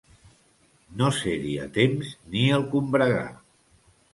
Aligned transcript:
No 1.01 1.09
ser-hi 1.17 1.53
a 1.65 1.67
temps 1.75 2.11
ni 2.37 2.43
el 2.57 2.67
combregar. 2.73 3.25